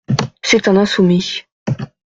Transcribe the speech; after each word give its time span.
C'est 0.41 0.67
un 0.67 0.77
insoumis. 0.77 1.43